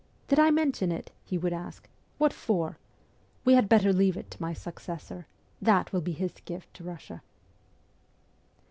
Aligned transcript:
'Did 0.29 0.39
I 0.39 0.49
mention 0.49 0.91
it?' 0.91 1.11
he 1.29 1.37
would 1.37 1.53
ask.' 1.53 1.87
What 2.17 2.33
for? 2.33 2.79
We 3.45 3.53
had 3.53 3.69
better 3.69 3.93
leave 3.93 4.17
it 4.17 4.31
to 4.31 4.41
my 4.41 4.51
successor. 4.51 5.27
That 5.61 5.93
will 5.93 6.01
be 6.01 6.13
his 6.13 6.33
gift 6.43 6.73
to 6.73 6.83
Eussia.' 6.83 7.21